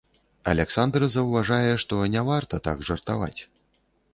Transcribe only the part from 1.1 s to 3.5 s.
заўважае, што не варта так жартаваць.